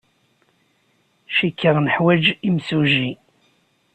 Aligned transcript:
Cikkeɣ 1.35 1.75
neḥwaj 1.79 2.23
imsujji. 2.47 3.11